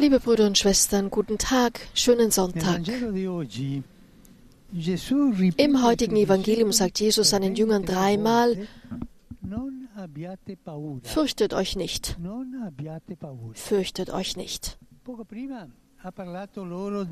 [0.00, 2.80] Liebe Brüder und Schwestern, guten Tag, schönen Sonntag.
[5.58, 8.66] Im heutigen Evangelium sagt Jesus seinen Jüngern dreimal,
[11.02, 12.16] fürchtet euch nicht,
[13.52, 14.78] fürchtet euch nicht.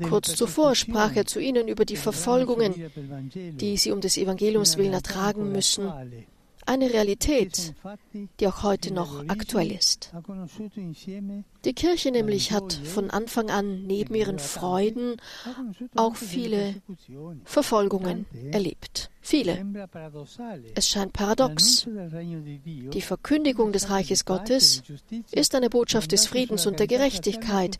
[0.09, 2.73] Kurz zuvor sprach er zu ihnen über die Verfolgungen,
[3.35, 5.91] die sie um des Evangeliums willen ertragen müssen
[6.69, 7.73] eine Realität,
[8.39, 10.13] die auch heute noch aktuell ist.
[11.65, 15.17] Die Kirche nämlich hat von Anfang an neben ihren Freuden
[15.95, 16.75] auch viele
[17.43, 19.09] Verfolgungen erlebt.
[19.21, 19.65] Viele.
[20.75, 21.87] Es scheint paradox.
[21.87, 24.83] Die Verkündigung des Reiches Gottes
[25.31, 27.79] ist eine Botschaft des Friedens und der Gerechtigkeit,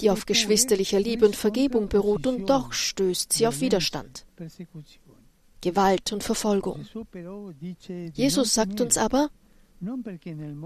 [0.00, 4.26] die auf geschwisterlicher Liebe und Vergebung beruht, und doch stößt sie auf Widerstand.
[5.60, 6.86] Gewalt und Verfolgung.
[8.14, 9.30] Jesus sagt uns aber,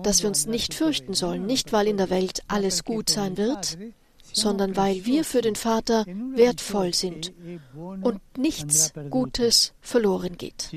[0.03, 3.79] dass wir uns nicht fürchten sollen, nicht weil in der Welt alles gut sein wird,
[4.23, 7.33] sondern weil wir für den Vater wertvoll sind
[7.75, 10.71] und nichts Gutes verloren geht.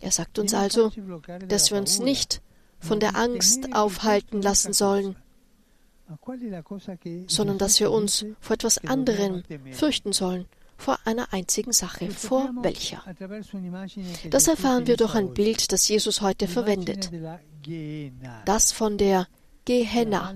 [0.00, 0.90] Er sagt uns also,
[1.46, 2.42] dass wir uns nicht
[2.80, 5.16] von der Angst aufhalten lassen sollen,
[7.26, 10.46] sondern dass wir uns vor etwas anderem fürchten sollen,
[10.76, 12.10] vor einer einzigen Sache.
[12.10, 13.02] Vor welcher?
[14.30, 17.10] Das erfahren wir durch ein Bild, das Jesus heute verwendet.
[18.44, 19.26] Das von der
[19.64, 20.34] Gehenna.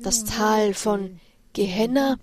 [0.00, 1.20] Das Tal von
[1.52, 2.16] Gehenna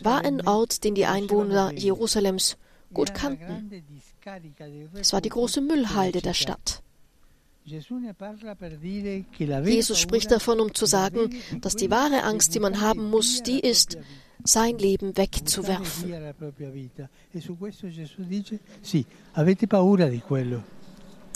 [0.00, 2.56] war ein Ort, den die Einwohner Jerusalems
[2.92, 3.82] gut kannten.
[4.94, 6.82] Es war die große Müllhalde der Stadt.
[7.64, 7.98] Jesus
[9.98, 13.98] spricht davon, um zu sagen, dass die wahre Angst, die man haben muss, die ist,
[14.46, 16.14] sein Leben wegzuwerfen.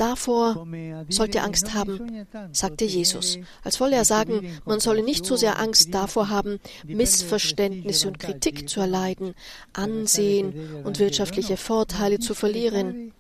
[0.01, 0.67] Davor
[1.11, 3.39] sollt ihr Angst haben, sagte Jesus.
[3.63, 8.67] Als wolle er sagen, man solle nicht so sehr Angst davor haben, Missverständnisse und Kritik
[8.67, 9.35] zu erleiden,
[9.75, 13.13] Ansehen und wirtschaftliche Vorteile zu verlieren,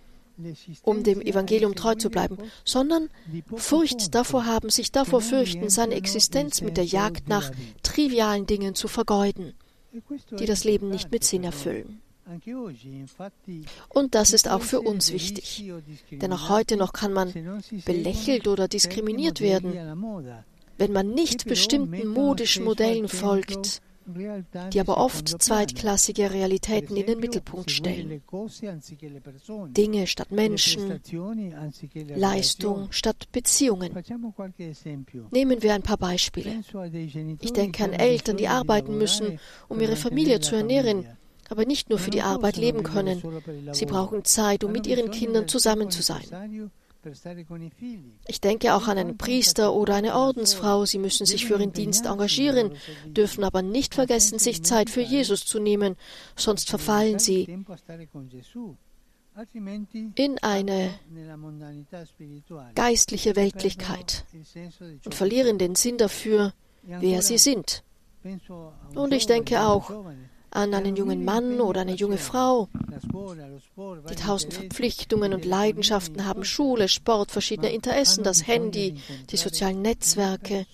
[0.83, 3.11] um dem Evangelium treu zu bleiben, sondern
[3.57, 7.51] Furcht davor haben, sich davor fürchten, seine Existenz mit der Jagd nach
[7.83, 9.53] trivialen Dingen zu vergeuden
[10.39, 12.01] die das Leben nicht mit Sinn erfüllen.
[13.89, 15.65] Und das ist auch für uns wichtig,
[16.11, 17.33] denn auch heute noch kann man
[17.85, 19.73] belächelt oder diskriminiert werden,
[20.79, 23.83] wenn man nicht bestimmten modischen Modellen folgt,
[24.73, 28.23] die aber oft zweitklassige Realitäten in den Mittelpunkt stellen.
[29.73, 31.01] Dinge statt Menschen,
[32.17, 33.93] Leistung statt Beziehungen.
[35.31, 36.63] Nehmen wir ein paar Beispiele.
[37.41, 39.39] Ich denke an Eltern, die arbeiten müssen,
[39.69, 41.07] um ihre Familie zu ernähren,
[41.49, 43.23] aber nicht nur für die Arbeit leben können.
[43.73, 46.71] Sie brauchen Zeit, um mit ihren Kindern zusammen zu sein.
[48.27, 50.85] Ich denke auch an einen Priester oder eine Ordensfrau.
[50.85, 52.73] Sie müssen sich für ihren Dienst engagieren,
[53.07, 55.97] dürfen aber nicht vergessen, sich Zeit für Jesus zu nehmen,
[56.37, 57.65] sonst verfallen sie
[60.17, 60.91] in eine
[62.75, 64.25] geistliche Weltlichkeit
[65.05, 66.53] und verlieren den Sinn dafür,
[66.83, 67.83] wer sie sind.
[68.95, 69.91] Und ich denke auch
[70.51, 72.69] an einen jungen Mann oder eine junge Frau.
[73.13, 78.97] Die tausend Verpflichtungen und Leidenschaften haben Schule, Sport, verschiedene Interessen, das Handy,
[79.31, 80.67] die sozialen Netzwerke.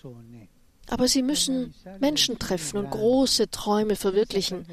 [0.89, 4.67] Aber sie müssen Menschen treffen und große Träume verwirklichen,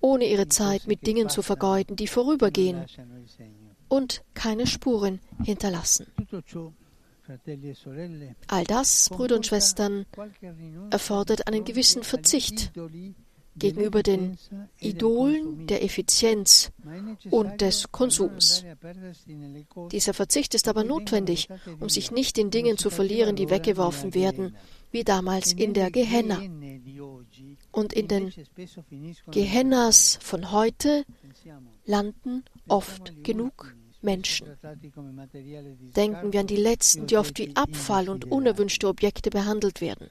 [0.00, 2.86] ohne ihre Zeit mit Dingen zu vergeuden, die vorübergehen
[3.88, 6.06] und keine Spuren hinterlassen.
[8.48, 10.06] All das, Brüder und Schwestern,
[10.90, 12.72] erfordert einen gewissen Verzicht
[13.56, 14.38] gegenüber den
[14.80, 16.70] Idolen der Effizienz
[17.30, 18.64] und des Konsums.
[19.90, 21.48] Dieser Verzicht ist aber notwendig,
[21.80, 24.56] um sich nicht in Dingen zu verlieren, die weggeworfen werden,
[24.90, 26.40] wie damals in der Gehenna.
[27.70, 28.32] Und in den
[29.30, 31.04] Gehennas von heute
[31.84, 34.46] landen oft genug Menschen.
[35.96, 40.08] Denken wir an die Letzten, die oft wie Abfall und unerwünschte Objekte behandelt werden.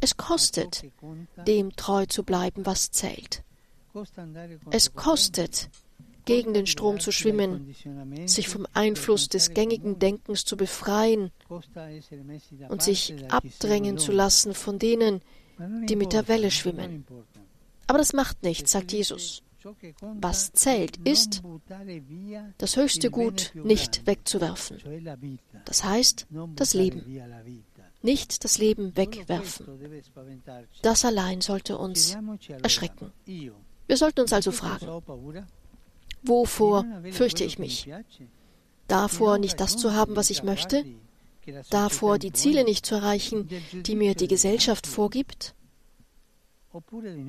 [0.00, 0.84] Es kostet,
[1.46, 3.42] dem treu zu bleiben, was zählt.
[4.70, 5.70] Es kostet,
[6.24, 7.74] gegen den Strom zu schwimmen,
[8.26, 11.30] sich vom Einfluss des gängigen Denkens zu befreien
[12.68, 15.20] und sich abdrängen zu lassen von denen,
[15.58, 17.04] die mit der Welle schwimmen.
[17.86, 19.42] Aber das macht nichts, sagt Jesus.
[20.00, 21.42] Was zählt, ist,
[22.58, 24.78] das höchste Gut nicht wegzuwerfen.
[25.64, 26.26] Das heißt,
[26.56, 27.22] das Leben
[28.02, 29.66] nicht das Leben wegwerfen.
[30.82, 32.16] Das allein sollte uns
[32.62, 33.12] erschrecken.
[33.86, 34.86] Wir sollten uns also fragen,
[36.22, 37.90] wovor fürchte ich mich?
[38.88, 40.84] Davor, nicht das zu haben, was ich möchte?
[41.70, 45.54] davor, die Ziele nicht zu erreichen, die mir die Gesellschaft vorgibt?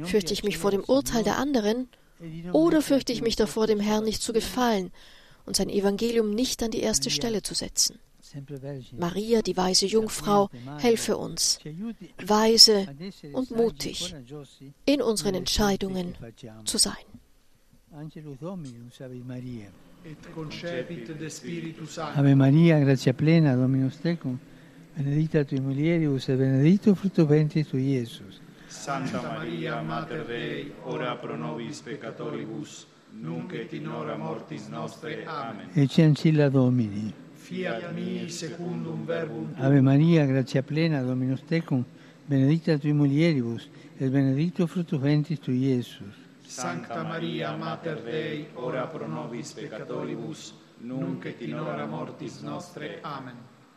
[0.04, 1.90] Fürchte ich mich vor dem Urteil der anderen
[2.54, 4.92] oder fürchte ich mich davor, dem Herrn nicht zu gefallen
[5.46, 8.00] und sein Evangelium nicht an die erste Stelle zu setzen?
[8.98, 11.60] Maria, die weise Jungfrau, helfe uns,
[12.26, 12.88] weise
[13.34, 14.16] und mutig
[14.86, 16.16] in unseren Entscheidungen
[16.66, 16.94] zu sein.
[22.16, 24.40] Ave Maria, grazia plena, Dominus tecum,
[24.96, 28.45] benedicta tui mulieribus et benedictus fructus ventris tui, Iesus.
[28.76, 32.86] Santa Maria, Mater Dei, ora pro nobis peccatoribus,
[33.20, 35.26] nunc et in hora mortis nostre.
[35.26, 35.70] Amen.
[35.74, 37.12] Ecce ancilla Domini.
[37.34, 39.54] Fiat mi secundum verbum.
[39.58, 41.84] Ave Maria, grazia plena, Dominus tecum,
[42.26, 46.14] benedicta tui mulieribus, et benedictus fructus ventris tui, Iesus.
[46.46, 53.00] Sancta Maria, Mater Dei, ora pro nobis peccatoribus, nunc et in hora mortis nostre.
[53.02, 53.36] Amen.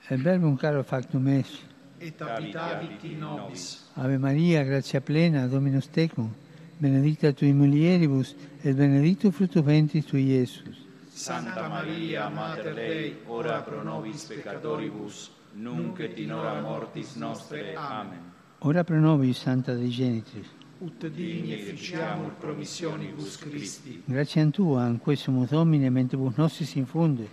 [0.08, 1.77] Et verbum caro factum est.
[2.00, 3.90] Et habitavit in nobis.
[3.94, 6.32] Ave Maria, grazia plena, Dominus tecum,
[6.78, 10.86] benedicta tui mulieribus, et benedictus fructus ventris tui, Iesus.
[11.08, 17.74] Santa Maria, Mater Dei, ora pro nobis peccatoribus, nunc et in hora mortis nostre.
[17.74, 18.32] Amen.
[18.60, 20.46] Ora pro nobis, Santa Dei Genitrix.
[20.78, 24.02] Ut digni efficiamur promissionibus Christi.
[24.04, 27.28] Grazie Tua, in questo Domine, mentibus nostris infunde,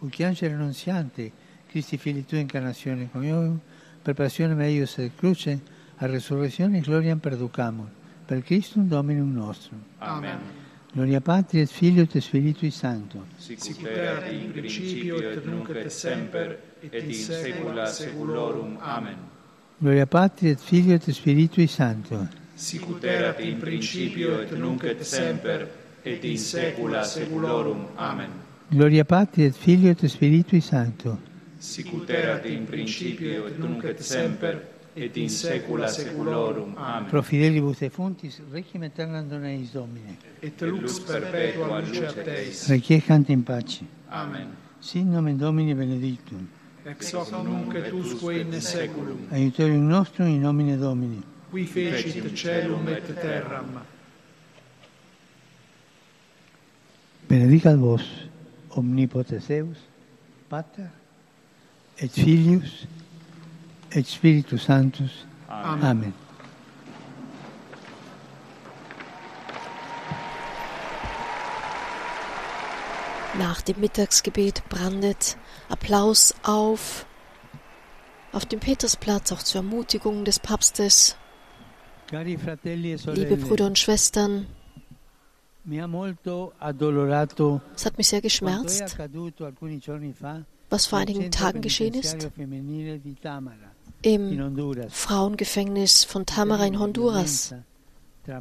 [0.00, 1.30] ut angelo annunziante,
[1.68, 3.60] Christi Fili Tua incarnazione coniovium,
[4.08, 5.60] per passione meius et cruce,
[5.96, 7.88] a resurrezione e gloria perducamur,
[8.24, 9.82] per Christum Dominum nostrum.
[9.98, 10.38] Amen.
[10.92, 13.26] Gloria Patri et Filio et Spiritui Sancto.
[13.36, 18.78] Sicut erat in principio et nunc et semper et in saecula saeculorum.
[18.80, 19.16] Amen.
[19.76, 22.28] Gloria Patri et Filio et Spiritui Sancto.
[22.54, 25.68] Sicut erat in principio et nunc et semper
[26.02, 27.88] et in saecula saeculorum.
[27.96, 28.30] Amen.
[28.70, 31.18] Gloria Patri et Filio et Spiritui Sancto.
[31.58, 34.60] Sicut erat in principio et nunc et semper
[34.94, 36.74] et in saecula saeculorum.
[36.76, 37.08] Amen.
[37.10, 40.16] Pro fidelibus defuntis, requiem aeternam dona eis Domine.
[40.40, 42.68] Et lux perpetua lucet eis.
[42.68, 43.84] Requiescant in pace.
[44.10, 44.54] Amen.
[44.80, 46.48] Sin nomen Domini benedictum.
[46.84, 49.26] Ex hoc nunc et usque in saeculum.
[49.30, 51.22] Aiutorium nostrum in nomine Domini.
[51.50, 53.82] Qui fecit celum et terram.
[57.28, 58.02] Benedicat vos,
[58.70, 59.76] omnipotens Deus,
[60.48, 60.88] Pater,
[62.00, 62.86] et Filius,
[63.90, 65.26] et Spiritus Sanctus.
[65.48, 65.84] Amen.
[65.84, 66.14] Amen.
[73.38, 75.36] Nach dem Mittagsgebet brandet
[75.68, 77.06] Applaus auf.
[78.32, 81.16] Auf dem Petersplatz auch zur Ermutigung des Papstes.
[82.12, 84.46] E Liebe Brüder und Schwestern,
[87.74, 88.98] es hat mich sehr geschmerzt,
[90.70, 92.28] was vor einigen Tagen geschehen ist
[94.02, 94.90] im.
[94.90, 97.52] Frauengefängnis von Tamara in Honduras.
[97.52, 98.34] E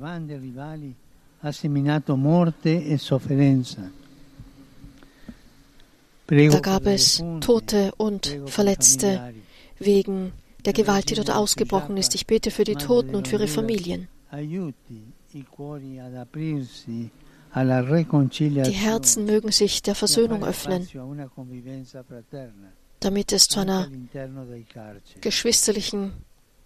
[6.30, 9.34] Da gab es Tote und Verletzte
[9.80, 10.34] wegen
[10.66, 12.16] der Gewalt, die dort ausgebrochen ist.
[12.16, 14.10] Ich bete für die Toten und für ihre Familien.
[17.56, 20.88] Die Herzen mögen sich der Versöhnung öffnen,
[23.00, 23.90] damit es zu einer
[25.22, 26.14] geschwisterlichen,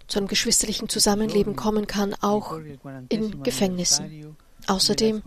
[0.08, 2.58] zu einem geschwisterlichen Zusammenleben kommen kann, auch
[3.10, 3.44] in 40.
[3.44, 4.36] Gefängnissen.
[4.68, 5.22] Außerdem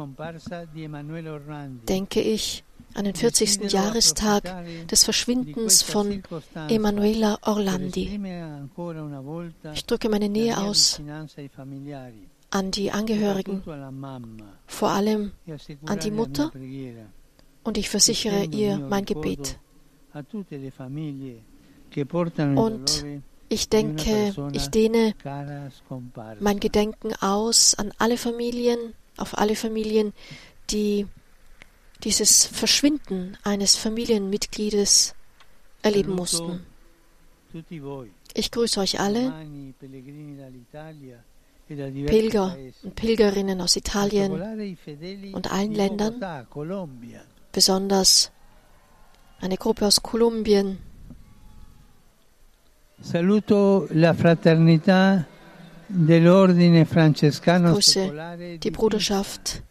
[1.89, 3.73] denke ich an den 40.
[3.73, 4.45] Jahrestag
[4.87, 6.23] des Verschwindens von
[6.69, 8.21] Emanuela Orlandi.
[9.75, 11.01] Ich drücke meine Nähe aus
[12.55, 13.65] an die Angehörigen,
[14.67, 15.33] vor allem
[15.87, 16.53] an die Mutter,
[17.65, 19.59] und ich versichere ihr mein Gebet.
[22.55, 23.05] Und
[23.49, 25.15] ich denke, ich dehne
[26.39, 30.13] mein Gedenken aus an alle Familien, auf alle Familien,
[30.71, 31.09] die
[32.05, 35.17] dieses Verschwinden eines Familienmitgliedes
[35.83, 36.65] erleben mussten.
[38.35, 39.33] Ich grüße euch alle,
[41.67, 44.33] Pilger und Pilgerinnen aus Italien
[45.33, 46.47] und allen Ländern,
[47.53, 48.31] besonders
[49.41, 50.79] eine Gruppe aus Kolumbien.
[53.01, 55.27] Saluto la fraternità
[55.89, 59.63] dell'ordine francescano Grüße secolare die di Bruderschaft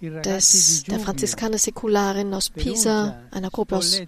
[0.00, 4.02] des, der Franziskaner Säkularen aus Pisa, einer Gruppe aus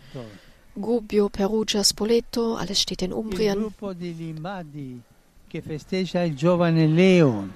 [0.74, 3.72] Gubbio, Perugia, Spoleto, alles steht in Umbrien.
[5.48, 7.48] Che festeggia il giovane Leo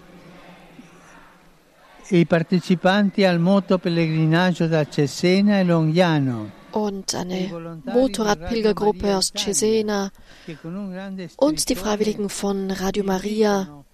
[2.09, 10.11] e i partecipanti al moto pellegrinaggio da Cesena e Longiano und eine Motorradpilgergruppe aus Cesena
[11.37, 13.85] und die Freiwilligen von Radio Maria,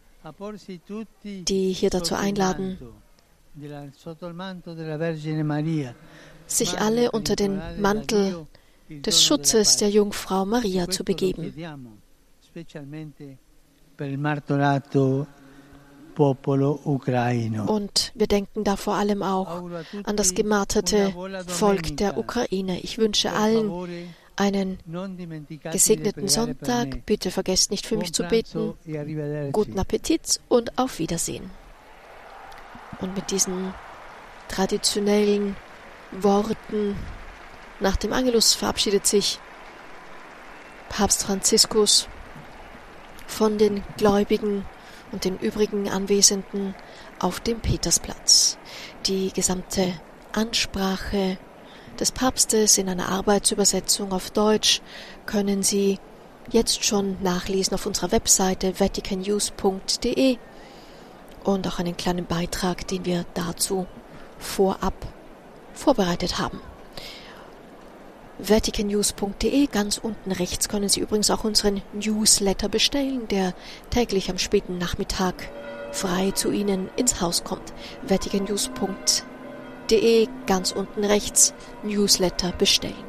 [1.23, 2.79] die hier dazu einladen,
[6.47, 8.47] sich alle unter den Mantel
[8.89, 11.53] des Schutzes der Jungfrau Maria zu begeben.
[17.67, 19.71] Und wir denken da vor allem auch
[20.05, 21.13] an das gemarterte
[21.47, 22.81] Volk der Ukraine.
[22.81, 23.71] Ich wünsche allen
[24.37, 24.79] einen
[25.71, 27.07] gesegneten Sonntag.
[27.07, 28.75] Bitte vergesst nicht für mich zu beten.
[28.87, 31.51] E Guten Appetit und auf Wiedersehen.
[33.01, 33.75] Und mit diesen
[34.49, 35.57] traditionellen
[36.13, 36.97] Worten
[37.81, 39.39] nach dem Angelus verabschiedet sich
[40.89, 42.09] Papst Franziskus
[43.29, 44.65] von den Gläubigen
[45.13, 46.75] und den übrigen Anwesenden
[47.21, 48.59] auf dem Petersplatz.
[49.07, 49.93] Die gesamte
[50.33, 51.39] Ansprache
[52.01, 54.81] des Papstes in einer Arbeitsübersetzung auf Deutsch
[55.27, 55.99] können Sie
[56.51, 60.39] jetzt schon nachlesen auf unserer Webseite vaticannews.de
[61.45, 63.87] und auch einen kleinen Beitrag, den wir dazu
[64.39, 64.95] vorab
[65.75, 66.61] vorbereitet haben
[68.39, 69.67] vaticannews.de.
[69.67, 73.55] Ganz unten rechts können Sie übrigens auch unseren Newsletter bestellen, der
[73.91, 75.51] täglich am späten Nachmittag
[75.93, 77.73] frei zu Ihnen ins Haus kommt.
[78.07, 81.53] vaticannews.de, ganz unten rechts,
[81.83, 83.05] Newsletter bestellen.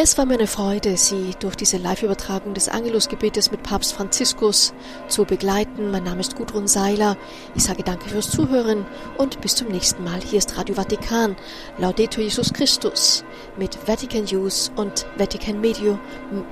[0.00, 4.72] Es war mir eine Freude, Sie durch diese Live-Übertragung des Angelusgebetes mit Papst Franziskus
[5.08, 5.90] zu begleiten.
[5.90, 7.16] Mein Name ist Gudrun Seiler.
[7.56, 8.86] Ich sage danke fürs Zuhören
[9.16, 10.20] und bis zum nächsten Mal.
[10.20, 11.34] Hier ist Radio Vatikan.
[11.78, 13.24] Laudetur Jesus Christus
[13.56, 15.98] mit Vatican News und Vatican Media.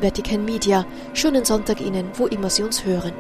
[0.01, 0.85] Vatican Media.
[1.15, 3.13] Schönen Sonntag Ihnen, wo immer Sie uns hören.